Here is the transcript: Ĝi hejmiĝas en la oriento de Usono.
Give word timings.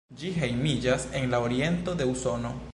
Ĝi 0.19 0.29
hejmiĝas 0.37 1.05
en 1.21 1.29
la 1.35 1.43
oriento 1.49 1.97
de 2.01 2.09
Usono. 2.17 2.57